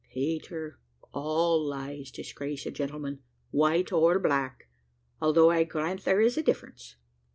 "Peter, 0.09 0.79
all 1.13 1.63
lies 1.63 2.09
disgrace 2.09 2.65
a 2.65 2.71
gentleman, 2.71 3.19
white 3.51 3.91
or 3.91 4.17
black; 4.17 4.67
although 5.21 5.51
I 5.51 5.63
grant 5.63 6.05
there 6.05 6.21
is 6.21 6.37
a 6.39 6.41
difference. 6.41 6.95